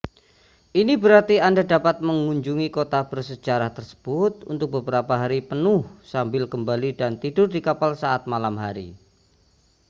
[0.81, 5.81] ini berarti anda dapat mengunjungi kota bersejarah tersebut untuk beberapa hari penuh
[6.13, 8.87] sambil kembali dan tidur di kapal saat malam hari